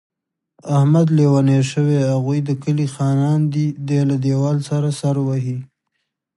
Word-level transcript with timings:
احمد 0.75 1.07
لېونی 1.17 1.59
شوی، 1.71 1.97
هغوی 2.11 2.39
د 2.43 2.49
کلي 2.63 2.87
خانان 2.95 3.39
دي. 3.53 3.65
دی 3.87 3.99
له 4.09 4.15
دېوال 4.25 4.57
سره 4.69 4.89
سر 4.99 5.15
وهي. 5.27 5.57